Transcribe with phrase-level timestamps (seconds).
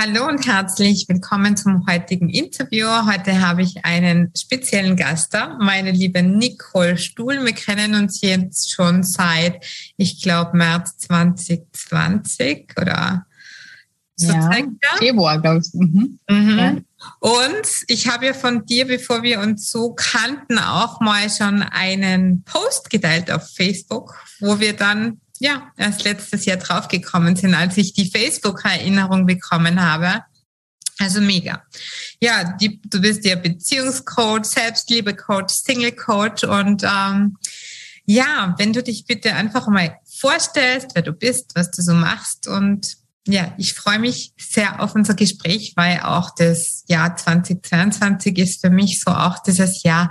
[0.00, 2.86] Hallo und herzlich willkommen zum heutigen Interview.
[2.86, 7.44] Heute habe ich einen speziellen Gast da, meine liebe Nicole Stuhl.
[7.44, 9.66] Wir kennen uns jetzt schon seit,
[9.96, 13.26] ich glaube, März 2020 oder
[14.14, 14.50] so ja,
[14.98, 15.74] Februar, glaube ich.
[15.74, 16.20] Mhm.
[16.30, 16.58] Mhm.
[16.58, 16.76] Ja.
[17.18, 22.44] Und ich habe ja von dir, bevor wir uns so kannten, auch mal schon einen
[22.44, 27.92] Post geteilt auf Facebook, wo wir dann ja, erst letztes Jahr draufgekommen sind, als ich
[27.92, 30.22] die Facebook-Erinnerung bekommen habe.
[30.98, 31.62] Also mega.
[32.20, 37.36] Ja, die, du bist ja Beziehungscoach, Selbstliebe-Coach, Single-Coach und ähm,
[38.04, 42.48] ja, wenn du dich bitte einfach mal vorstellst, wer du bist, was du so machst
[42.48, 42.96] und
[43.28, 48.70] ja, ich freue mich sehr auf unser Gespräch, weil auch das Jahr 2022 ist für
[48.70, 50.10] mich so auch dieses Jahr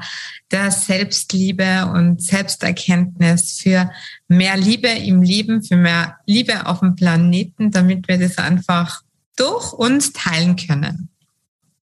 [0.52, 3.90] der Selbstliebe und Selbsterkenntnis für
[4.28, 9.02] mehr Liebe im Leben, für mehr Liebe auf dem Planeten, damit wir das einfach
[9.36, 11.10] durch uns teilen können.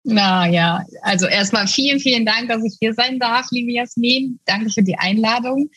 [0.03, 4.39] Na ja, also erstmal vielen, vielen Dank, dass ich hier sein darf, liebe Jasmin.
[4.45, 5.71] Danke für die Einladung.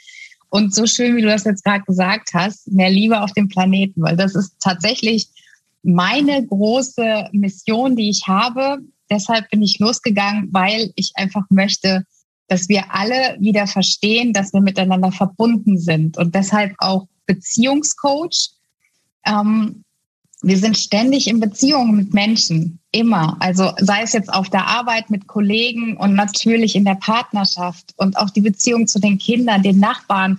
[0.50, 4.02] Und so schön, wie du das jetzt gerade gesagt hast, mehr Liebe auf dem Planeten,
[4.02, 5.28] weil das ist tatsächlich
[5.82, 8.78] meine große Mission, die ich habe.
[9.10, 12.04] Deshalb bin ich losgegangen, weil ich einfach möchte,
[12.48, 18.50] dass wir alle wieder verstehen, dass wir miteinander verbunden sind und deshalb auch Beziehungscoach.
[19.26, 19.84] Ähm,
[20.40, 23.36] wir sind ständig in Beziehungen mit Menschen, immer.
[23.40, 28.16] Also sei es jetzt auf der Arbeit mit Kollegen und natürlich in der Partnerschaft und
[28.16, 30.38] auch die Beziehung zu den Kindern, den Nachbarn.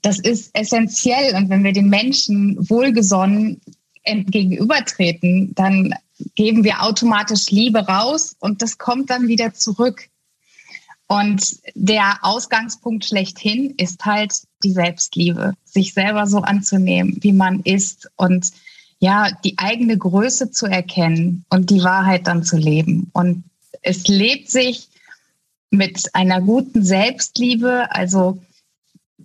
[0.00, 1.34] Das ist essentiell.
[1.36, 3.60] Und wenn wir den Menschen wohlgesonnen
[4.04, 5.94] gegenübertreten, dann
[6.34, 10.08] geben wir automatisch Liebe raus und das kommt dann wieder zurück.
[11.06, 18.10] Und der Ausgangspunkt schlechthin ist halt die Selbstliebe, sich selber so anzunehmen, wie man ist
[18.16, 18.50] und
[19.04, 23.10] ja, die eigene Größe zu erkennen und die Wahrheit dann zu leben.
[23.12, 23.44] Und
[23.82, 24.88] es lebt sich
[25.70, 28.42] mit einer guten Selbstliebe, also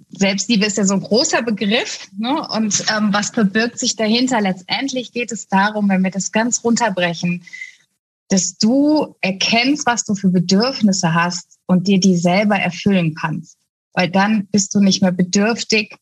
[0.09, 2.09] Selbstliebe ist ja so ein großer Begriff.
[2.17, 2.45] Ne?
[2.49, 4.41] Und ähm, was verbirgt sich dahinter?
[4.41, 7.45] Letztendlich geht es darum, wenn wir das ganz runterbrechen,
[8.27, 13.57] dass du erkennst, was du für Bedürfnisse hast und dir die selber erfüllen kannst.
[13.93, 15.95] Weil dann bist du nicht mehr bedürftig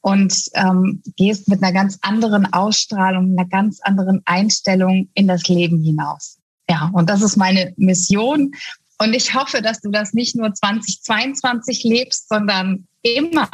[0.00, 5.82] und ähm, gehst mit einer ganz anderen Ausstrahlung, einer ganz anderen Einstellung in das Leben
[5.82, 6.38] hinaus.
[6.68, 8.52] Ja, und das ist meine Mission.
[8.98, 13.48] Und ich hoffe, dass du das nicht nur 2022 lebst, sondern immer.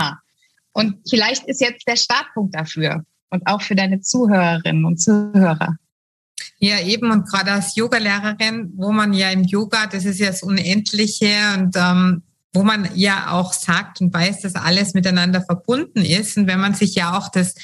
[0.72, 5.76] Und vielleicht ist jetzt der Startpunkt dafür und auch für deine Zuhörerinnen und Zuhörer.
[6.58, 10.42] Ja, eben und gerade als Yogalehrerin, wo man ja im Yoga, das ist ja das
[10.42, 12.22] Unendliche und ähm,
[12.56, 16.38] wo man ja auch sagt und weiß, dass alles miteinander verbunden ist.
[16.38, 17.54] Und wenn man sich ja auch das,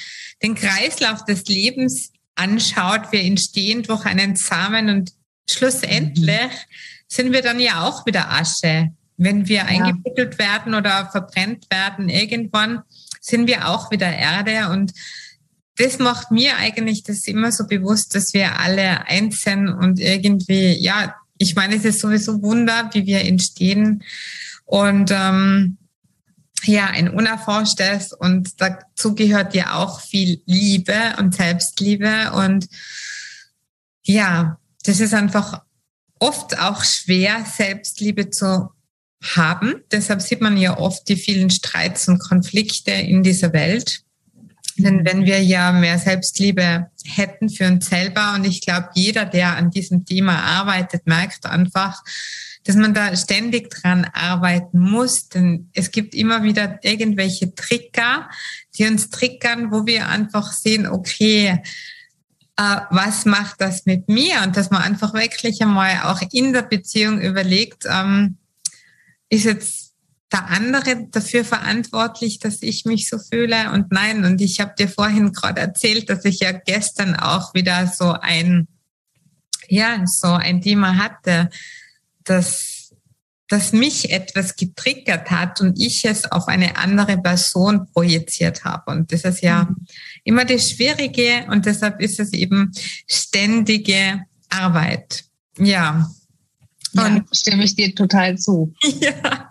[0.43, 5.13] den Kreislauf des Lebens anschaut, wir entstehen durch einen Samen und
[5.49, 7.07] schlussendlich mhm.
[7.07, 8.89] sind wir dann ja auch wieder Asche.
[9.17, 9.65] Wenn wir ja.
[9.65, 12.83] eingebuddelt werden oder verbrennt werden, irgendwann
[13.19, 14.93] sind wir auch wieder Erde und
[15.77, 20.73] das macht mir eigentlich das immer so bewusst, dass wir alle eins sind und irgendwie,
[20.73, 24.03] ja, ich meine, es ist sowieso Wunder, wie wir entstehen
[24.65, 25.77] und ähm,
[26.65, 32.67] ja, ein unerforschtes und dazu gehört ja auch viel Liebe und Selbstliebe und
[34.03, 35.61] ja, das ist einfach
[36.19, 38.69] oft auch schwer, Selbstliebe zu
[39.35, 39.83] haben.
[39.91, 44.01] Deshalb sieht man ja oft die vielen Streits und Konflikte in dieser Welt.
[44.77, 49.55] Denn wenn wir ja mehr Selbstliebe hätten für uns selber, und ich glaube, jeder, der
[49.55, 52.01] an diesem Thema arbeitet, merkt einfach,
[52.63, 58.29] dass man da ständig dran arbeiten muss, denn es gibt immer wieder irgendwelche Trigger,
[58.77, 61.61] die uns triggern, wo wir einfach sehen, okay,
[62.57, 64.41] äh, was macht das mit mir?
[64.43, 68.37] Und dass man einfach wirklich einmal auch in der Beziehung überlegt, ähm,
[69.29, 69.93] ist jetzt
[70.31, 74.25] der andere dafür verantwortlich, dass ich mich so fühle und nein.
[74.25, 78.67] Und ich habe dir vorhin gerade erzählt, dass ich ja gestern auch wieder so ein,
[79.67, 81.49] ja, so ein Thema hatte,
[82.25, 82.91] dass,
[83.49, 88.91] dass mich etwas getriggert hat und ich es auf eine andere Person projiziert habe.
[88.91, 89.85] Und das ist ja mhm.
[90.23, 92.71] immer das Schwierige und deshalb ist es eben
[93.07, 95.25] ständige Arbeit.
[95.57, 96.09] Ja.
[96.93, 98.73] Ja, und stimme ich dir total zu.
[98.99, 99.49] Ja.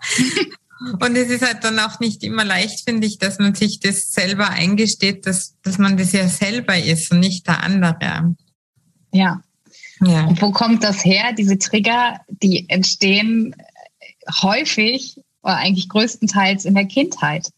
[0.99, 4.11] Und es ist halt dann auch nicht immer leicht, finde ich, dass man sich das
[4.11, 8.35] selber eingesteht, dass, dass man das ja selber ist und nicht der andere.
[9.13, 9.41] Ja.
[10.01, 10.25] Ja.
[10.25, 11.33] Und wo kommt das her?
[11.33, 13.55] Diese Trigger, die entstehen
[14.41, 17.49] häufig oder eigentlich größtenteils in der Kindheit.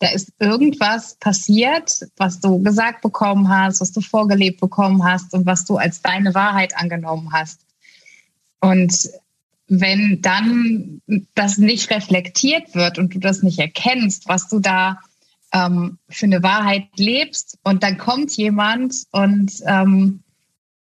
[0.00, 5.44] Da ist irgendwas passiert, was du gesagt bekommen hast, was du vorgelebt bekommen hast und
[5.44, 7.60] was du als deine Wahrheit angenommen hast.
[8.60, 9.10] Und
[9.66, 11.02] wenn dann
[11.34, 14.98] das nicht reflektiert wird und du das nicht erkennst, was du da
[15.52, 20.20] ähm, für eine Wahrheit lebst und dann kommt jemand und ähm,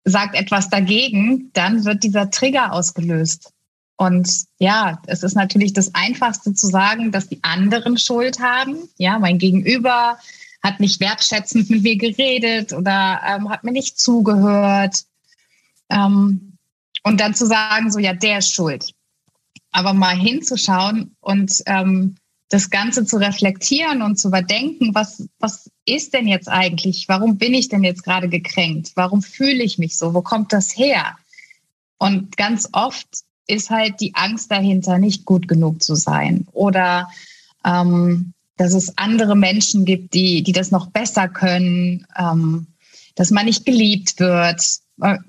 [0.04, 3.52] sagt etwas dagegen, dann wird dieser Trigger ausgelöst.
[3.96, 8.76] Und ja, es ist natürlich das Einfachste zu sagen, dass die anderen Schuld haben.
[8.98, 10.18] Ja, mein Gegenüber
[10.62, 15.04] hat nicht wertschätzend mit mir geredet oder ähm, hat mir nicht zugehört.
[15.90, 16.58] Ähm,
[17.04, 18.92] und dann zu sagen, so ja, der ist schuld.
[19.70, 22.16] Aber mal hinzuschauen und ähm,
[22.48, 27.06] das Ganze zu reflektieren und zu überdenken, was, was ist denn jetzt eigentlich?
[27.08, 28.92] Warum bin ich denn jetzt gerade gekränkt?
[28.94, 30.14] Warum fühle ich mich so?
[30.14, 31.16] Wo kommt das her?
[31.98, 33.08] Und ganz oft
[33.46, 37.08] ist halt die Angst dahinter, nicht gut genug zu sein oder
[37.64, 42.66] ähm, dass es andere Menschen gibt, die, die das noch besser können, ähm,
[43.14, 44.62] dass man nicht geliebt wird.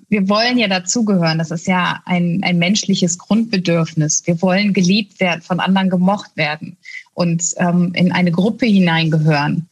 [0.09, 1.39] Wir wollen ja dazugehören.
[1.39, 4.21] Das ist ja ein, ein menschliches Grundbedürfnis.
[4.25, 6.77] Wir wollen geliebt werden, von anderen gemocht werden
[7.15, 9.67] und ähm, in eine Gruppe hineingehören.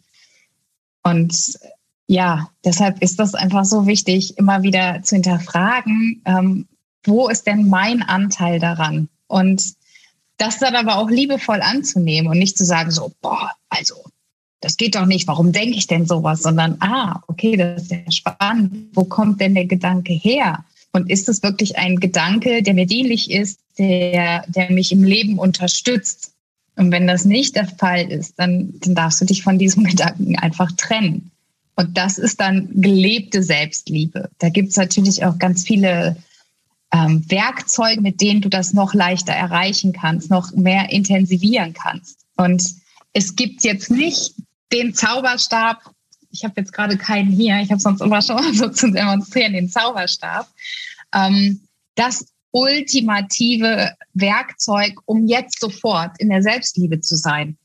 [1.03, 1.59] Und
[2.07, 6.67] ja, deshalb ist das einfach so wichtig, immer wieder zu hinterfragen, ähm,
[7.05, 9.09] wo ist denn mein Anteil daran?
[9.27, 9.73] Und
[10.37, 13.95] das dann aber auch liebevoll anzunehmen und nicht zu sagen, so, boah, also,
[14.61, 16.41] das geht doch nicht, warum denke ich denn sowas?
[16.41, 20.63] Sondern, ah, okay, das ist ja spannend, wo kommt denn der Gedanke her?
[20.93, 25.39] Und ist es wirklich ein Gedanke, der mir dienlich ist, der, der mich im Leben
[25.39, 26.32] unterstützt?
[26.75, 30.37] Und wenn das nicht der Fall ist, dann, dann darfst du dich von diesem Gedanken
[30.37, 31.31] einfach trennen.
[31.75, 34.29] Und das ist dann gelebte Selbstliebe.
[34.39, 36.15] Da gibt es natürlich auch ganz viele
[36.91, 42.19] ähm, Werkzeuge, mit denen du das noch leichter erreichen kannst, noch mehr intensivieren kannst.
[42.37, 42.63] Und
[43.13, 44.35] es gibt jetzt nicht
[44.71, 45.81] den Zauberstab.
[46.31, 47.59] Ich habe jetzt gerade keinen hier.
[47.59, 50.47] Ich habe sonst immer schon mal so zu demonstrieren den Zauberstab.
[51.13, 51.61] Ähm,
[51.95, 57.57] das ultimative Werkzeug, um jetzt sofort in der Selbstliebe zu sein.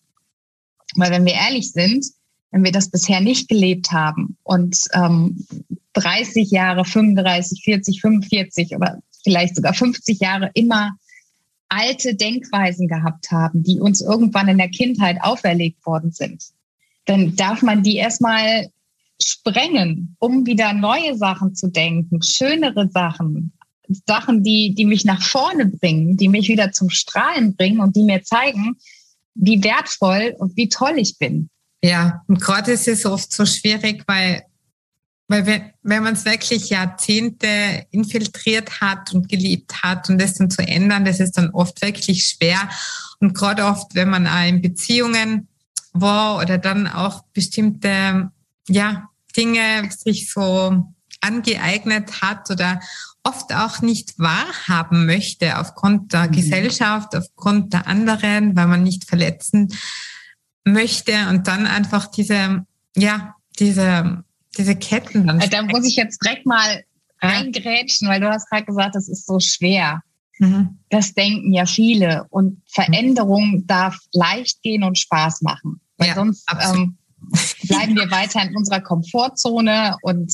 [0.97, 2.07] Weil wenn wir ehrlich sind,
[2.51, 5.47] wenn wir das bisher nicht gelebt haben und ähm,
[5.93, 10.97] 30 Jahre, 35, 40, 45 oder vielleicht sogar 50 Jahre immer
[11.69, 16.45] alte Denkweisen gehabt haben, die uns irgendwann in der Kindheit auferlegt worden sind,
[17.05, 18.71] dann darf man die erstmal
[19.21, 23.53] sprengen, um wieder neue Sachen zu denken, schönere Sachen,
[24.07, 28.05] Sachen, die, die mich nach vorne bringen, die mich wieder zum Strahlen bringen und die
[28.05, 28.77] mir zeigen,
[29.35, 31.49] wie wertvoll und wie toll ich bin.
[31.83, 34.43] Ja, und gerade ist es oft so schwierig, weil,
[35.29, 40.51] weil wenn, wenn man es wirklich Jahrzehnte infiltriert hat und geliebt hat und das dann
[40.51, 42.69] zu ändern, das ist dann oft wirklich schwer.
[43.21, 45.49] Und gerade oft, wenn man auch in Beziehungen
[45.93, 48.31] war oder dann auch bestimmte,
[48.69, 50.85] ja, Dinge sich so
[51.21, 52.81] angeeignet hat oder
[53.29, 56.33] oft auch nicht wahrhaben möchte aufgrund der mhm.
[56.33, 59.69] Gesellschaft, aufgrund der anderen, weil man nicht verletzen
[60.65, 62.65] möchte und dann einfach diese,
[62.97, 64.25] ja, diese,
[64.57, 65.41] diese Ketten dann.
[65.41, 66.85] Also da muss ich jetzt direkt mal
[67.21, 70.03] reingrätschen, weil du hast gerade gesagt, das ist so schwer.
[70.39, 70.79] Mhm.
[70.89, 76.47] Das denken ja viele und Veränderung darf leicht gehen und Spaß machen, weil ja, sonst
[76.73, 76.97] ähm,
[77.65, 80.33] bleiben wir weiter in unserer Komfortzone und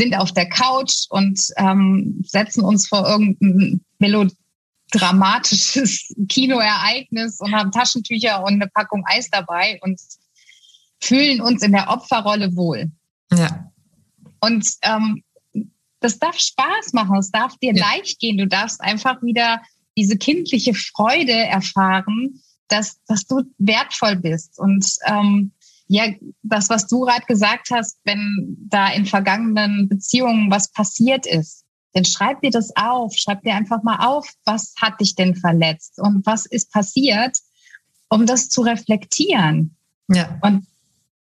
[0.00, 8.42] sind auf der Couch und ähm, setzen uns vor irgendein melodramatisches Kinoereignis und haben Taschentücher
[8.42, 10.00] und eine Packung Eis dabei und
[11.02, 12.90] fühlen uns in der Opferrolle wohl.
[13.30, 13.70] Ja.
[14.40, 15.22] Und ähm,
[16.00, 17.86] das darf Spaß machen, es darf dir ja.
[17.86, 18.38] leicht gehen.
[18.38, 19.60] Du darfst einfach wieder
[19.98, 24.58] diese kindliche Freude erfahren, dass, dass du wertvoll bist.
[24.58, 25.52] Und ähm,
[25.92, 26.04] ja,
[26.44, 32.04] das, was du gerade gesagt hast, wenn da in vergangenen Beziehungen was passiert ist, dann
[32.04, 33.12] schreib dir das auf.
[33.16, 37.36] Schreib dir einfach mal auf, was hat dich denn verletzt und was ist passiert,
[38.08, 39.74] um das zu reflektieren.
[40.06, 40.38] Ja.
[40.42, 40.64] Und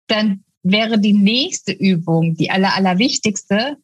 [0.08, 3.78] dann wäre die nächste Übung, die aller, allerwichtigste,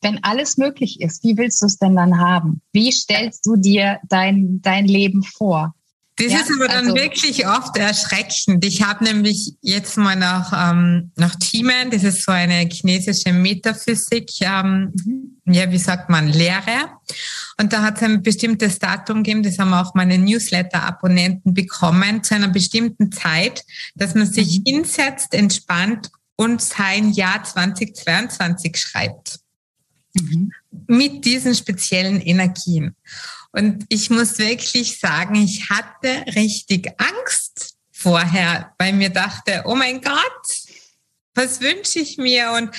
[0.00, 2.62] wenn alles möglich ist, wie willst du es denn dann haben?
[2.72, 5.74] Wie stellst du dir dein, dein Leben vor?
[6.20, 8.62] Das ja, ist aber dann also, wirklich oft erschreckend.
[8.66, 14.30] Ich habe nämlich jetzt mal nach, ähm, nach Thiemen, das ist so eine chinesische Metaphysik,
[14.42, 15.38] ähm, mhm.
[15.50, 16.90] ja, wie sagt man, Lehre.
[17.58, 22.34] Und da hat es ein bestimmtes Datum gegeben, das haben auch meine Newsletter-Abonnenten bekommen, zu
[22.34, 24.64] einer bestimmten Zeit, dass man sich mhm.
[24.66, 29.40] hinsetzt, entspannt und sein Jahr 2022 schreibt.
[30.12, 30.52] Mhm.
[30.86, 32.94] Mit diesen speziellen Energien.
[33.52, 40.00] Und ich muss wirklich sagen, ich hatte richtig Angst vorher, weil mir dachte, oh mein
[40.00, 40.46] Gott,
[41.34, 42.70] was wünsche ich mir und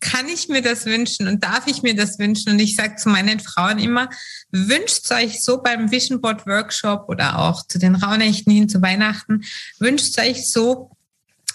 [0.00, 2.52] kann ich mir das wünschen und darf ich mir das wünschen?
[2.52, 4.10] Und ich sage zu meinen Frauen immer,
[4.50, 9.44] wünscht euch so beim Vision Board Workshop oder auch zu den Rauhnächten hin zu Weihnachten,
[9.78, 10.90] wünscht euch so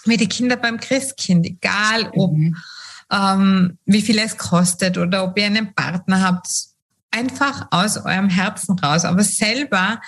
[0.04, 2.56] wie die Kinder beim Christkind, egal ob mhm.
[3.12, 6.48] ähm, wie viel es kostet oder ob ihr einen Partner habt,
[7.10, 10.00] einfach aus eurem Herzen raus, aber selber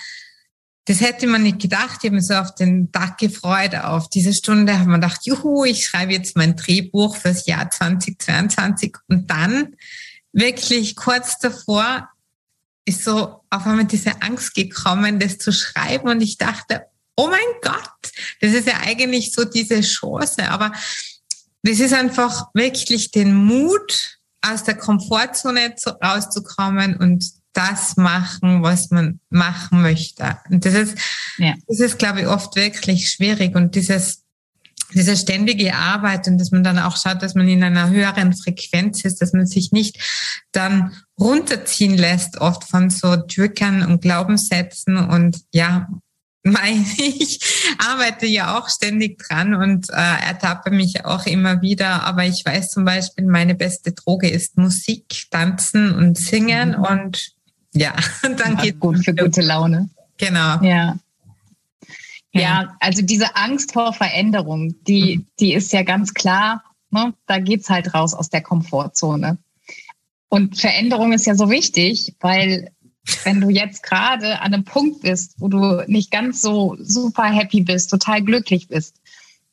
[0.85, 1.99] das hätte man nicht gedacht.
[2.01, 4.79] Ich habe mich so auf den Tag gefreut, auf diese Stunde.
[4.79, 8.97] Habe man gedacht, juhu, ich schreibe jetzt mein Drehbuch fürs Jahr 2022.
[9.07, 9.75] Und dann
[10.33, 12.09] wirklich kurz davor
[12.85, 16.09] ist so auf einmal diese Angst gekommen, das zu schreiben.
[16.09, 20.49] Und ich dachte, oh mein Gott, das ist ja eigentlich so diese Chance.
[20.49, 20.71] Aber
[21.61, 29.19] das ist einfach wirklich den Mut, aus der Komfortzone rauszukommen und das machen, was man
[29.29, 30.37] machen möchte.
[30.49, 30.97] Und das ist,
[31.37, 31.53] ja.
[31.67, 33.55] das ist, glaube ich, oft wirklich schwierig.
[33.55, 34.23] Und dieses,
[34.93, 39.03] diese ständige Arbeit und dass man dann auch schaut, dass man in einer höheren Frequenz
[39.03, 39.99] ist, dass man sich nicht
[40.51, 45.87] dann runterziehen lässt, oft von so Drückern und Glaubenssätzen und ja,
[46.43, 47.39] meine ich,
[47.77, 52.03] arbeite ja auch ständig dran und äh, ertappe mich auch immer wieder.
[52.03, 56.83] Aber ich weiß zum Beispiel, meine beste Droge ist Musik, Tanzen und Singen mhm.
[56.83, 57.31] und
[57.73, 57.93] ja,
[58.23, 59.89] dann ja, geht gut für gute Laune.
[60.17, 60.61] Genau.
[60.61, 60.97] Ja.
[62.33, 65.27] Ja, also diese Angst vor Veränderung, die, mhm.
[65.39, 67.13] die ist ja ganz klar, ne?
[67.27, 69.37] da geht's halt raus aus der Komfortzone.
[70.29, 72.71] Und Veränderung ist ja so wichtig, weil
[73.23, 77.61] wenn du jetzt gerade an einem Punkt bist, wo du nicht ganz so super happy
[77.61, 78.95] bist, total glücklich bist,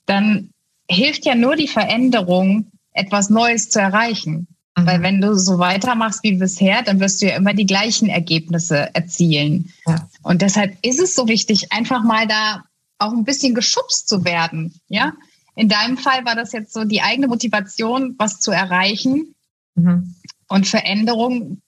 [0.07, 0.51] dann
[0.91, 4.49] hilft ja nur die Veränderung, etwas Neues zu erreichen.
[4.77, 4.87] Mhm.
[4.87, 8.95] Weil wenn du so weitermachst wie bisher, dann wirst du ja immer die gleichen Ergebnisse
[8.95, 9.73] erzielen.
[9.87, 10.09] Ja.
[10.23, 12.65] Und deshalb ist es so wichtig, einfach mal da
[12.99, 14.75] auch ein bisschen geschubst zu werden.
[14.89, 15.13] Ja,
[15.55, 19.35] in deinem Fall war das jetzt so die eigene Motivation, was zu erreichen.
[19.75, 20.15] Mhm.
[20.49, 21.61] Und Veränderung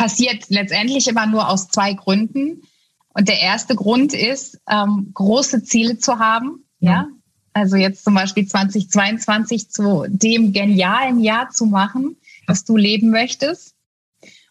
[0.00, 2.62] passiert letztendlich immer nur aus zwei Gründen.
[3.12, 6.64] Und der erste Grund ist, ähm, große Ziele zu haben.
[6.78, 6.90] Ja.
[6.90, 7.08] ja.
[7.52, 12.16] Also jetzt zum Beispiel 2022 zu dem genialen Jahr zu machen,
[12.46, 13.74] das du leben möchtest.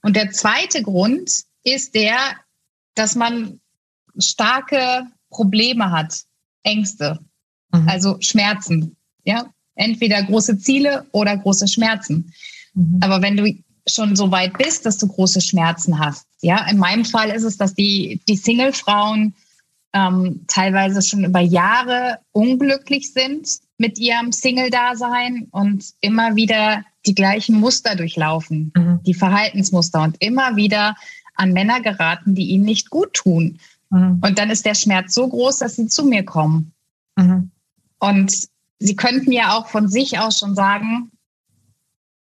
[0.04, 1.32] Und der zweite Grund
[1.64, 2.18] ist der,
[2.94, 3.60] dass man
[4.20, 6.26] starke Probleme hat,
[6.62, 7.20] Ängste,
[7.74, 7.90] mhm.
[7.90, 8.98] also Schmerzen.
[9.24, 12.34] Ja, entweder große Ziele oder große Schmerzen.
[12.76, 13.00] Mhm.
[13.02, 13.52] Aber wenn du
[13.90, 17.58] schon so weit bist, dass du große Schmerzen hast, ja, in meinem Fall ist es,
[17.58, 19.34] dass die, die Single-Frauen
[19.94, 27.60] ähm, teilweise schon über Jahre unglücklich sind mit ihrem Single-Dasein und immer wieder die gleichen
[27.60, 29.00] Muster durchlaufen, mhm.
[29.06, 30.96] die Verhaltensmuster und immer wieder
[31.36, 33.60] an Männer geraten, die ihnen nicht gut tun.
[33.90, 34.22] Mhm.
[34.24, 36.74] Und dann ist der Schmerz so groß, dass sie zu mir kommen.
[37.16, 37.52] Mhm.
[38.00, 38.48] Und
[38.80, 41.12] sie könnten ja auch von sich aus schon sagen,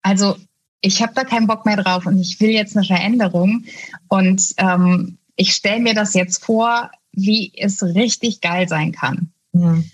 [0.02, 0.36] also
[0.84, 3.64] ich habe da keinen Bock mehr drauf und ich will jetzt eine Veränderung.
[4.10, 9.32] Und ähm, ich stelle mir das jetzt vor, wie es richtig geil sein kann.
[9.54, 9.90] Mhm.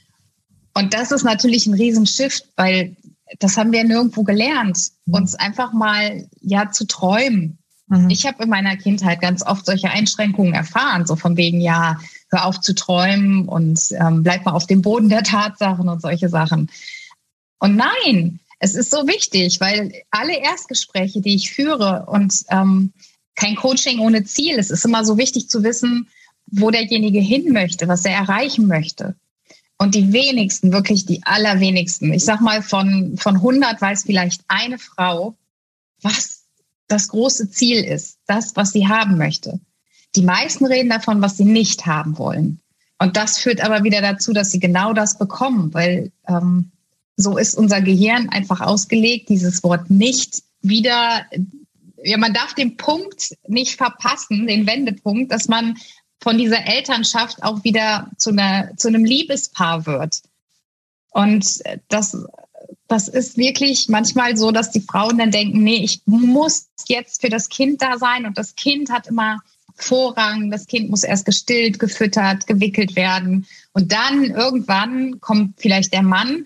[0.74, 2.96] Und das ist natürlich ein Riesenschiff, weil
[3.38, 5.14] das haben wir nirgendwo gelernt, mhm.
[5.14, 7.60] uns einfach mal ja zu träumen.
[7.88, 8.10] Mhm.
[8.10, 12.00] Ich habe in meiner Kindheit ganz oft solche Einschränkungen erfahren, so von wegen, ja,
[12.32, 16.30] hör auf zu träumen und ähm, bleib mal auf dem Boden der Tatsachen und solche
[16.30, 16.72] Sachen.
[17.60, 22.94] Und nein, es ist so wichtig, weil alle Erstgespräche, die ich führe und ähm,
[23.36, 26.10] kein Coaching ohne Ziel, es ist immer so wichtig zu wissen,
[26.48, 29.16] wo derjenige hin möchte, was er erreichen möchte.
[29.78, 34.78] Und die wenigsten, wirklich die allerwenigsten, ich sag mal von, von 100 weiß vielleicht eine
[34.78, 35.38] Frau,
[36.02, 36.44] was
[36.88, 39.60] das große Ziel ist, das, was sie haben möchte.
[40.16, 42.60] Die meisten reden davon, was sie nicht haben wollen.
[42.98, 46.72] Und das führt aber wieder dazu, dass sie genau das bekommen, weil ähm,
[47.20, 51.26] so ist unser Gehirn einfach ausgelegt, dieses Wort nicht wieder,
[52.02, 55.78] ja, man darf den Punkt nicht verpassen, den Wendepunkt, dass man
[56.22, 60.22] von dieser Elternschaft auch wieder zu, einer, zu einem Liebespaar wird.
[61.10, 61.60] Und
[61.90, 62.18] das,
[62.88, 67.30] das ist wirklich manchmal so, dass die Frauen dann denken, nee, ich muss jetzt für
[67.30, 69.40] das Kind da sein und das Kind hat immer
[69.76, 76.04] Vorrang, das Kind muss erst gestillt, gefüttert, gewickelt werden und dann irgendwann kommt vielleicht der
[76.04, 76.46] Mann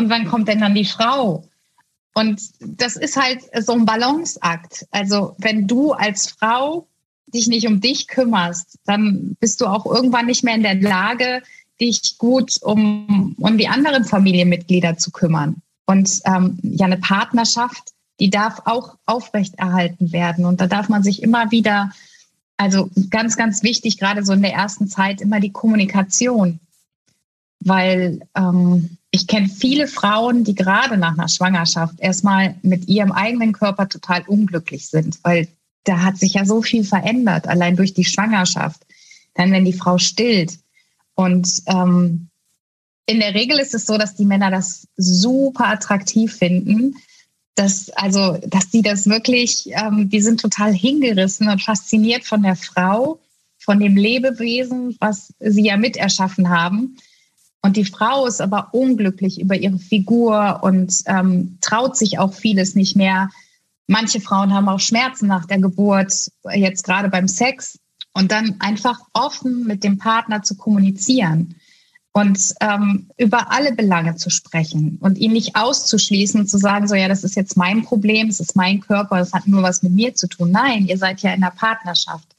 [0.00, 1.44] und wann kommt denn dann die Frau?
[2.14, 4.86] Und das ist halt so ein Balanceakt.
[4.90, 6.88] Also wenn du als Frau
[7.32, 11.42] dich nicht um dich kümmerst, dann bist du auch irgendwann nicht mehr in der Lage,
[11.80, 15.62] dich gut um, um die anderen Familienmitglieder zu kümmern.
[15.86, 20.44] Und ähm, ja, eine Partnerschaft, die darf auch aufrechterhalten werden.
[20.44, 21.90] Und da darf man sich immer wieder,
[22.56, 26.58] also ganz, ganz wichtig, gerade so in der ersten Zeit, immer die Kommunikation.
[27.60, 33.52] weil ähm, ich kenne viele Frauen, die gerade nach einer Schwangerschaft erstmal mit ihrem eigenen
[33.52, 35.48] Körper total unglücklich sind, weil
[35.84, 38.82] da hat sich ja so viel verändert, allein durch die Schwangerschaft.
[39.34, 40.58] Dann, wenn die Frau stillt.
[41.14, 42.28] Und ähm,
[43.06, 46.96] in der Regel ist es so, dass die Männer das super attraktiv finden,
[47.54, 52.56] dass, also, dass die das wirklich, ähm, die sind total hingerissen und fasziniert von der
[52.56, 53.20] Frau,
[53.58, 56.96] von dem Lebewesen, was sie ja miterschaffen haben.
[57.62, 62.74] Und die Frau ist aber unglücklich über ihre Figur und ähm, traut sich auch vieles
[62.74, 63.30] nicht mehr.
[63.86, 67.78] Manche Frauen haben auch Schmerzen nach der Geburt, jetzt gerade beim Sex.
[68.12, 71.54] Und dann einfach offen mit dem Partner zu kommunizieren
[72.12, 77.08] und ähm, über alle Belange zu sprechen und ihn nicht auszuschließen, zu sagen, so ja,
[77.08, 80.14] das ist jetzt mein Problem, es ist mein Körper, das hat nur was mit mir
[80.14, 80.50] zu tun.
[80.50, 82.34] Nein, ihr seid ja in der Partnerschaft.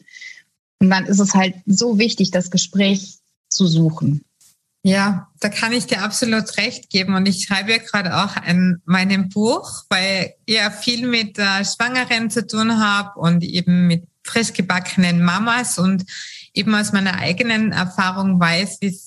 [0.80, 4.26] Und dann ist es halt so wichtig, das Gespräch zu suchen.
[4.84, 7.14] Ja, da kann ich dir absolut recht geben.
[7.14, 11.64] Und ich schreibe ja gerade auch in meinem Buch, weil ich ja viel mit äh,
[11.64, 16.06] Schwangeren zu tun habe und eben mit frisch gebackenen Mamas und
[16.54, 18.98] eben aus meiner eigenen Erfahrung weiß, wie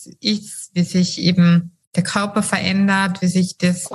[0.75, 3.89] wie sich eben der Körper verändert, wie sich das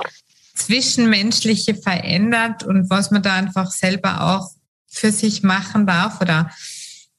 [0.54, 4.50] Zwischenmenschliche verändert und was man da einfach selber auch
[4.88, 6.50] für sich machen darf oder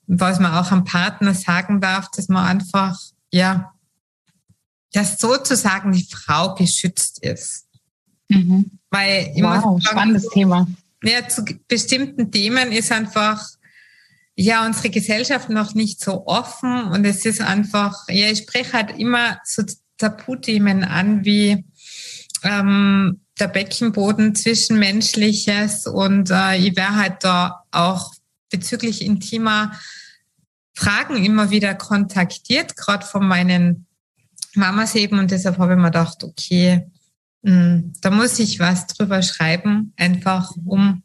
[0.08, 3.00] was man auch am Partner sagen darf, dass man einfach,
[3.32, 3.72] ja,
[4.94, 7.68] dass sozusagen die Frau geschützt ist.
[8.30, 8.80] Mhm.
[8.90, 10.68] Weil wow, spannendes Thema.
[11.04, 13.44] Ja, zu bestimmten Themen ist einfach
[14.36, 18.98] ja unsere Gesellschaft noch nicht so offen und es ist einfach, ja, ich spreche halt
[18.98, 19.64] immer so
[19.98, 21.66] Tabuthemen an wie
[22.44, 28.14] ähm, der Beckenboden, Zwischenmenschliches und äh, ich wäre halt da auch
[28.50, 29.72] bezüglich intimer
[30.74, 33.88] Fragen immer wieder kontaktiert, gerade von meinen
[34.56, 36.88] Mamas eben und deshalb habe ich mir gedacht, okay,
[37.44, 41.04] mh, hm, da muss ich was drüber schreiben, einfach um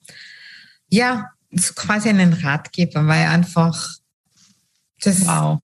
[0.89, 3.89] ja so quasi einen Ratgeber, weil einfach
[5.01, 5.61] das wow.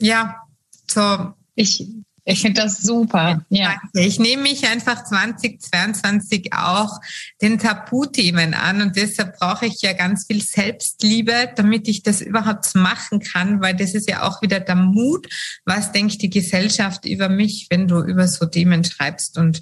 [0.00, 0.42] ja
[0.90, 1.86] so ich
[2.24, 3.44] ich finde das super.
[3.48, 3.76] Ja.
[3.94, 7.00] Ich nehme mich einfach 2022 auch
[7.40, 12.74] den Tabuthemen an und deshalb brauche ich ja ganz viel Selbstliebe, damit ich das überhaupt
[12.76, 15.26] machen kann, weil das ist ja auch wieder der Mut.
[15.64, 19.60] Was denkt die Gesellschaft über mich, wenn du über so Themen schreibst und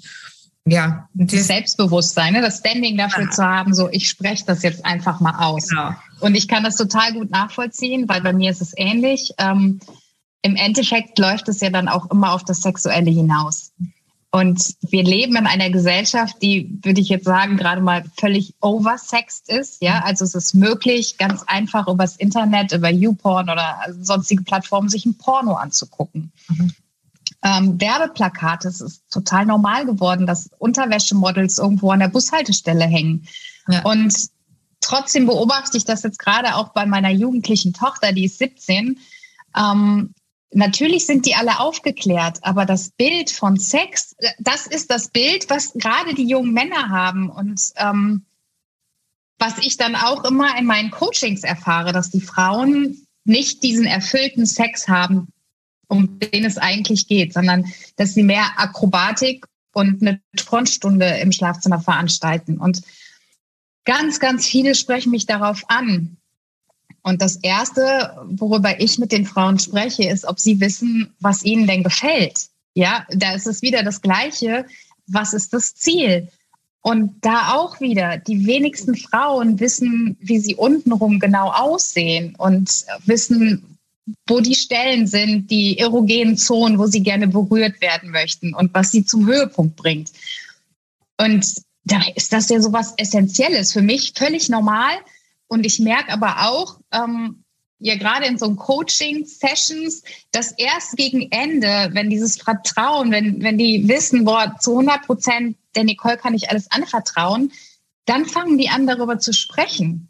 [0.65, 2.41] ja, das Selbstbewusstsein, ne?
[2.41, 3.31] das Standing dafür ja.
[3.31, 5.69] zu haben, so ich spreche das jetzt einfach mal aus.
[5.69, 5.95] Genau.
[6.19, 9.31] Und ich kann das total gut nachvollziehen, weil bei mir ist es ähnlich.
[9.39, 9.79] Ähm,
[10.41, 13.71] Im Endeffekt läuft es ja dann auch immer auf das Sexuelle hinaus.
[14.33, 19.49] Und wir leben in einer Gesellschaft, die, würde ich jetzt sagen, gerade mal völlig oversext
[19.49, 19.81] ist.
[19.81, 25.05] Ja, also es ist möglich, ganz einfach übers Internet, über YouPorn oder sonstige Plattformen sich
[25.05, 26.31] ein Porno anzugucken.
[26.47, 26.71] Mhm
[27.43, 28.67] ähm, Werbeplakate.
[28.67, 33.27] Es ist total normal geworden, dass Unterwäschemodels irgendwo an der Bushaltestelle hängen.
[33.67, 33.83] Ja.
[33.83, 34.13] Und
[34.79, 38.99] trotzdem beobachte ich das jetzt gerade auch bei meiner jugendlichen Tochter, die ist 17.
[39.55, 40.13] Ähm,
[40.53, 45.73] natürlich sind die alle aufgeklärt, aber das Bild von Sex, das ist das Bild, was
[45.73, 47.29] gerade die jungen Männer haben.
[47.29, 48.25] Und ähm,
[49.39, 54.45] was ich dann auch immer in meinen Coachings erfahre, dass die Frauen nicht diesen erfüllten
[54.45, 55.29] Sex haben,
[55.87, 61.79] um den es eigentlich geht, sondern dass sie mehr Akrobatik und eine Turnstunde im Schlafzimmer
[61.79, 62.57] veranstalten.
[62.57, 62.81] Und
[63.85, 66.17] ganz, ganz viele sprechen mich darauf an.
[67.03, 71.67] Und das Erste, worüber ich mit den Frauen spreche, ist, ob sie wissen, was ihnen
[71.67, 72.47] denn gefällt.
[72.73, 74.65] Ja, da ist es wieder das Gleiche.
[75.07, 76.29] Was ist das Ziel?
[76.81, 83.77] Und da auch wieder, die wenigsten Frauen wissen, wie sie untenrum genau aussehen und wissen,
[84.27, 88.91] wo die Stellen sind, die erogenen Zonen, wo sie gerne berührt werden möchten und was
[88.91, 90.11] sie zum Höhepunkt bringt.
[91.19, 91.45] Und
[91.83, 94.93] da ist das ja so was Essentielles für mich, völlig normal.
[95.51, 97.43] Und ich merke aber auch, ähm,
[97.77, 103.85] ja gerade in so Coaching-Sessions, dass erst gegen Ende, wenn dieses Vertrauen, wenn, wenn die
[103.89, 107.51] wissen, boah, zu 100 Prozent, der Nicole kann ich alles anvertrauen,
[108.05, 110.09] dann fangen die an, darüber zu sprechen.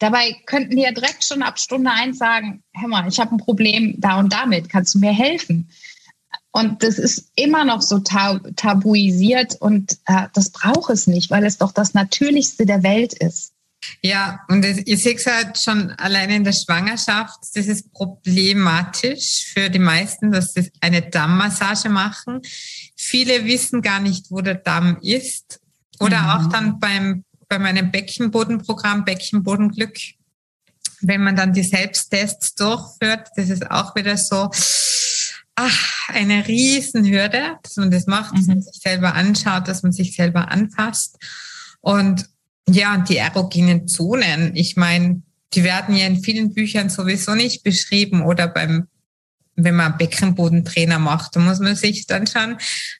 [0.00, 3.38] Dabei könnten die ja direkt schon ab Stunde eins sagen, hör mal, ich habe ein
[3.38, 5.70] Problem da und damit, kannst du mir helfen?
[6.50, 11.58] Und das ist immer noch so tabuisiert und äh, das braucht es nicht, weil es
[11.58, 13.52] doch das Natürlichste der Welt ist.
[14.02, 19.70] Ja, und ich sehe es halt schon allein in der Schwangerschaft, das ist problematisch für
[19.70, 22.40] die meisten, dass sie eine Dammmassage machen.
[22.96, 25.60] Viele wissen gar nicht, wo der Damm ist.
[26.00, 26.28] Oder mhm.
[26.28, 29.98] auch dann beim bei meinem Beckenbodenprogramm Beckenbodenglück,
[31.02, 34.50] wenn man dann die Selbsttests durchführt, das ist auch wieder so,
[35.54, 38.62] ach, eine Riesenhürde, dass man das macht, dass man mhm.
[38.62, 41.18] sich selber anschaut, dass man sich selber anfasst.
[41.82, 42.26] Und
[42.68, 45.22] ja, und die erogenen Zonen, ich meine,
[45.54, 48.88] die werden ja in vielen Büchern sowieso nicht beschrieben oder beim
[49.54, 52.56] wenn man Beckenbodentrainer macht, da muss man sich dann schon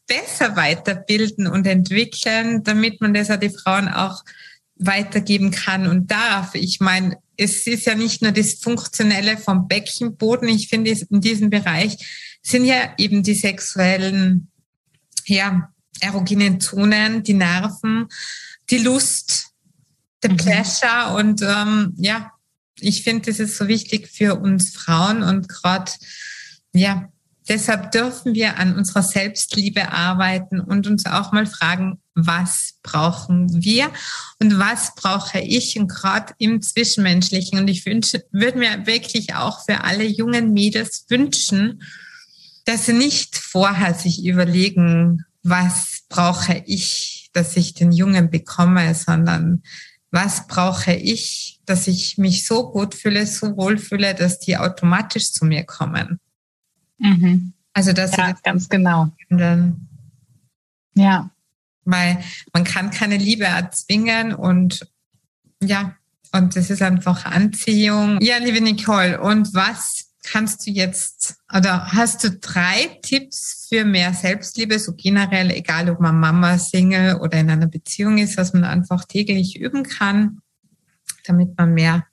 [0.07, 4.22] besser weiterbilden und entwickeln, damit man das an die Frauen auch
[4.77, 6.55] weitergeben kann und darf.
[6.55, 10.48] Ich meine, es ist ja nicht nur das Funktionelle vom Beckenboden.
[10.48, 11.96] Ich finde, in diesem Bereich
[12.42, 14.48] sind ja eben die sexuellen,
[15.25, 15.70] ja,
[16.01, 18.09] erogenen Zonen, die Nerven,
[18.70, 19.52] die Lust,
[20.23, 20.37] der mhm.
[20.37, 22.33] Pleasure und ähm, ja,
[22.81, 25.93] ich finde, das ist so wichtig für uns Frauen und gerade,
[26.73, 27.09] ja,
[27.49, 33.91] deshalb dürfen wir an unserer Selbstliebe arbeiten und uns auch mal fragen, was brauchen wir
[34.39, 37.59] und was brauche ich und gerade im Zwischenmenschlichen.
[37.59, 41.83] Und ich wünsche, würde mir wirklich auch für alle jungen Mädels wünschen,
[42.65, 49.63] dass sie nicht vorher sich überlegen, was brauche ich, dass ich den Jungen bekomme, sondern
[50.12, 55.33] was brauche ich, dass ich mich so gut fühle, so wohl fühle, dass die automatisch
[55.33, 56.20] zu mir kommen.
[56.98, 57.55] Mhm.
[57.72, 59.11] Also das ja, ganz genau.
[60.94, 61.31] Ja.
[61.85, 62.22] Weil
[62.53, 64.87] man kann keine Liebe erzwingen und
[65.62, 65.96] ja,
[66.33, 68.20] und das ist einfach Anziehung.
[68.20, 74.15] Ja, liebe Nicole, und was kannst du jetzt, oder hast du drei Tipps für mehr
[74.15, 78.65] Selbstliebe, so generell, egal ob man Mama, Single oder in einer Beziehung ist, was man
[78.65, 80.41] einfach täglich üben kann,
[81.25, 82.07] damit man mehr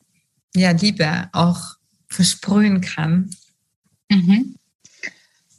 [0.55, 1.75] ja, Liebe auch
[2.07, 3.29] versprühen kann?
[4.09, 4.55] Mhm.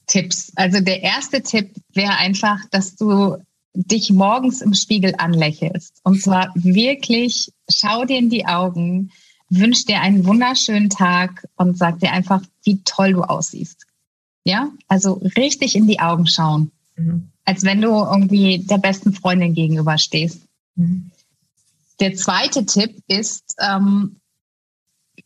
[0.06, 0.52] Tipps.
[0.56, 3.36] Also der erste Tipp wäre einfach, dass du
[3.74, 6.00] dich morgens im Spiegel anlächelst.
[6.02, 9.12] Und zwar wirklich, schau dir in die Augen,
[9.50, 13.86] wünsch dir einen wunderschönen Tag und sag dir einfach, wie toll du aussiehst.
[14.44, 17.28] Ja, also richtig in die Augen schauen, mhm.
[17.44, 20.40] als wenn du irgendwie der besten Freundin gegenüberstehst.
[20.76, 21.10] Mhm.
[21.98, 24.16] Der zweite Tipp ist ähm,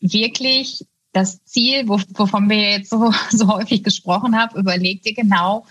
[0.00, 5.64] wirklich das Ziel, wovon wir jetzt so, so häufig gesprochen haben, überleg dir genau,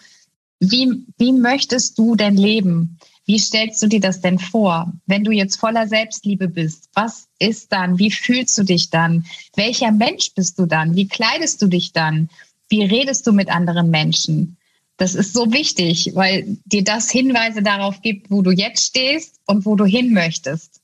[0.59, 2.97] wie, wie möchtest du denn leben?
[3.25, 4.91] Wie stellst du dir das denn vor?
[5.05, 7.97] Wenn du jetzt voller Selbstliebe bist, was ist dann?
[7.97, 9.25] Wie fühlst du dich dann?
[9.55, 10.95] Welcher Mensch bist du dann?
[10.95, 12.29] Wie kleidest du dich dann?
[12.69, 14.57] Wie redest du mit anderen Menschen?
[14.97, 19.65] Das ist so wichtig, weil dir das Hinweise darauf gibt, wo du jetzt stehst und
[19.65, 20.81] wo du hin möchtest.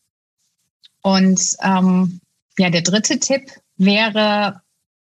[1.01, 2.19] Und ähm,
[2.57, 4.61] ja, der dritte Tipp wäre,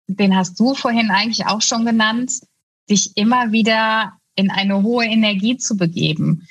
[0.06, 2.40] den hast du vorhin eigentlich auch schon genannt,
[2.88, 6.46] dich immer wieder in eine hohe Energie zu begeben.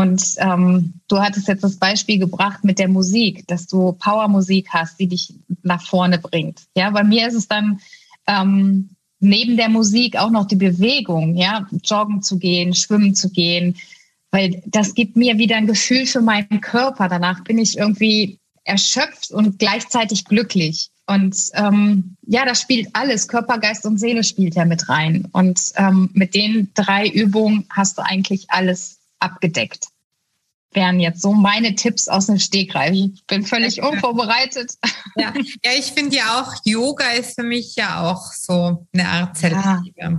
[0.00, 4.98] Und ähm, du hattest jetzt das Beispiel gebracht mit der Musik, dass du Powermusik hast,
[4.98, 6.62] die dich nach vorne bringt.
[6.74, 7.80] Ja, bei mir ist es dann
[8.26, 13.76] ähm, neben der Musik auch noch die Bewegung, ja, joggen zu gehen, schwimmen zu gehen,
[14.30, 17.06] weil das gibt mir wieder ein Gefühl für meinen Körper.
[17.06, 20.88] Danach bin ich irgendwie erschöpft und gleichzeitig glücklich.
[21.06, 23.28] Und ähm, ja, das spielt alles.
[23.28, 25.28] Körper, Geist und Seele spielt ja mit rein.
[25.32, 29.88] Und ähm, mit den drei Übungen hast du eigentlich alles abgedeckt.
[30.72, 32.92] Wären jetzt so meine Tipps aus dem Stegreif.
[32.92, 34.72] Ich bin völlig unvorbereitet.
[35.16, 35.32] Ja,
[35.64, 39.94] ja ich finde ja auch, Yoga ist für mich ja auch so eine Art Selbstliebe.
[39.96, 40.10] Ja,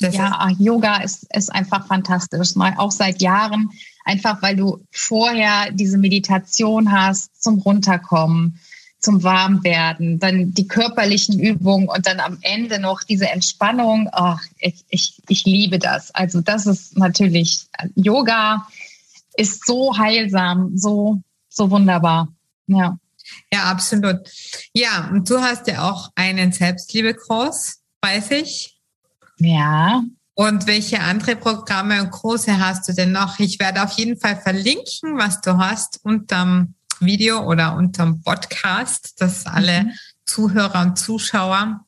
[0.00, 2.56] ja ist Yoga ist, ist einfach fantastisch.
[2.56, 3.70] Mal auch seit Jahren,
[4.04, 8.58] einfach weil du vorher diese Meditation hast zum Runterkommen
[9.00, 14.08] zum Warmwerden, dann die körperlichen Übungen und dann am Ende noch diese Entspannung.
[14.12, 16.14] Ach, ich, ich, ich liebe das.
[16.14, 18.66] Also das ist natürlich, Yoga
[19.36, 22.28] ist so heilsam, so, so wunderbar.
[22.66, 22.98] Ja.
[23.52, 24.18] Ja, absolut.
[24.74, 28.76] Ja, und du hast ja auch einen Selbstliebe-Kurs, weiß ich.
[29.38, 30.02] Ja.
[30.34, 33.38] Und welche andere Programme und Kurse hast du denn noch?
[33.38, 39.46] Ich werde auf jeden Fall verlinken, was du hast unterm Video oder unterm Podcast, dass
[39.46, 39.90] alle mhm.
[40.26, 41.84] Zuhörer und Zuschauer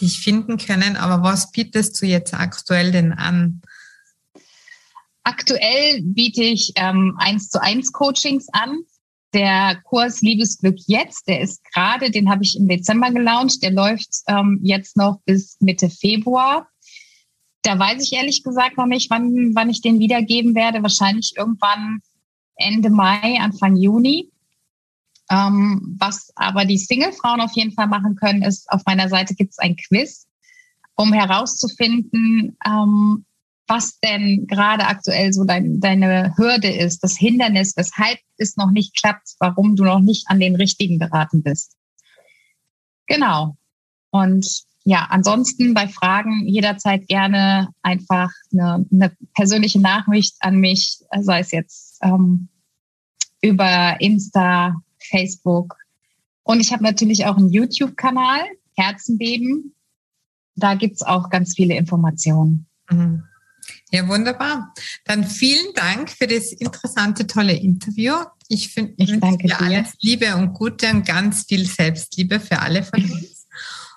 [0.00, 0.96] dich finden können.
[0.96, 3.60] Aber was bietest du jetzt aktuell denn an?
[5.22, 8.78] Aktuell biete ich ähm, zu eins Coachings an.
[9.32, 14.08] Der Kurs Liebesglück jetzt, der ist gerade, den habe ich im Dezember gelauncht, der läuft
[14.26, 16.68] ähm, jetzt noch bis Mitte Februar.
[17.62, 20.82] Da weiß ich ehrlich gesagt noch nicht, wann, wann ich den wiedergeben werde.
[20.82, 22.00] Wahrscheinlich irgendwann
[22.56, 24.29] Ende Mai, Anfang Juni.
[25.30, 29.52] Ähm, was aber die Single-Frauen auf jeden Fall machen können, ist, auf meiner Seite gibt
[29.52, 30.26] es ein Quiz,
[30.96, 33.24] um herauszufinden, ähm,
[33.68, 38.96] was denn gerade aktuell so dein, deine Hürde ist, das Hindernis, weshalb es noch nicht
[38.96, 41.76] klappt, warum du noch nicht an den richtigen beraten bist.
[43.06, 43.56] Genau.
[44.10, 51.38] Und ja, ansonsten bei Fragen jederzeit gerne einfach eine, eine persönliche Nachricht an mich, sei
[51.38, 52.48] es jetzt ähm,
[53.40, 55.76] über Insta, Facebook.
[56.42, 58.40] Und ich habe natürlich auch einen YouTube-Kanal,
[58.76, 59.74] Herzenbeben.
[60.56, 62.66] Da gibt's auch ganz viele Informationen.
[62.90, 63.24] Mhm.
[63.92, 64.72] Ja, wunderbar.
[65.04, 68.14] Dann vielen Dank für das interessante, tolle Interview.
[68.48, 72.82] Ich finde, ich wünsche dir alles Liebe und Gute und ganz viel Selbstliebe für alle
[72.82, 73.46] von uns.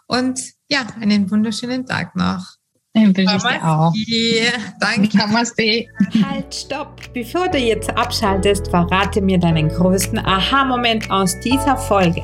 [0.08, 2.58] Und ja, einen wunderschönen Tag noch.
[2.96, 3.92] Den wünsche ich dir auch.
[4.80, 5.18] Danke.
[5.18, 5.88] Namaste.
[6.30, 7.02] Halt, stopp.
[7.14, 12.22] Bevor du jetzt abschaltest, verrate mir deinen größten Aha-Moment aus dieser Folge.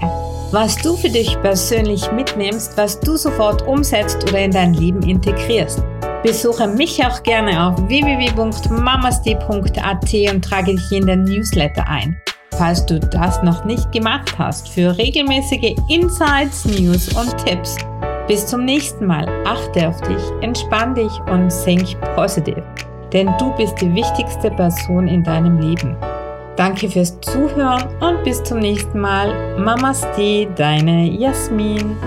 [0.51, 5.81] Was du für dich persönlich mitnimmst, was du sofort umsetzt oder in dein Leben integrierst.
[6.21, 12.15] Besuche mich auch gerne auf www.mamasti.at und trage dich in den Newsletter ein.
[12.51, 17.75] Falls du das noch nicht gemacht hast, für regelmäßige Insights, News und Tipps.
[18.29, 19.27] Bis zum nächsten Mal.
[19.43, 22.61] Achte auf dich, entspann dich und think positive.
[23.11, 25.97] Denn du bist die wichtigste Person in deinem Leben.
[26.55, 29.57] Danke fürs Zuhören und bis zum nächsten Mal.
[29.57, 31.97] Mamaste, deine Jasmin.